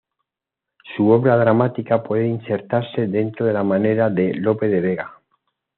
Su 0.97 1.09
obra 1.11 1.37
dramática 1.37 2.01
puede 2.01 2.25
insertarse 2.27 3.05
dentro 3.05 3.45
de 3.45 3.53
la 3.53 3.61
manera 3.63 4.09
de 4.09 4.33
Lope 4.33 4.67
de 4.67 4.81
Vega. 4.81 5.11